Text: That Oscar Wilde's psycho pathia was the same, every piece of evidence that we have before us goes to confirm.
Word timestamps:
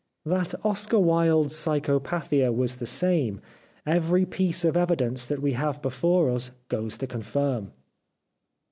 That 0.25 0.55
Oscar 0.65 0.97
Wilde's 0.97 1.55
psycho 1.55 1.99
pathia 1.99 2.51
was 2.51 2.77
the 2.77 2.87
same, 2.87 3.39
every 3.85 4.25
piece 4.25 4.65
of 4.65 4.75
evidence 4.75 5.27
that 5.27 5.43
we 5.43 5.53
have 5.53 5.79
before 5.79 6.31
us 6.31 6.49
goes 6.69 6.97
to 6.97 7.05
confirm. 7.05 7.71